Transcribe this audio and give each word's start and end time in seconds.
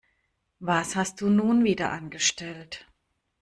Was 0.57 0.95
hast 0.95 1.21
du 1.21 1.29
nun 1.29 1.63
wieder 1.63 1.91
angestellt? 1.91 2.87